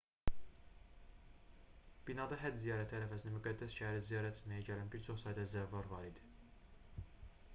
binada 2.07 2.39
həcc 2.43 2.57
ziyarəti 2.63 2.97
ərəfəsində 2.99 3.33
müqəddəs 3.35 3.77
şəhəri 3.81 4.01
ziyarət 4.09 4.41
etməyə 4.41 4.65
gələn 4.71 4.89
bir 4.95 5.07
çox 5.09 5.25
sayda 5.27 5.47
zəvvar 5.53 5.91
var 5.95 6.09
idi 6.11 7.05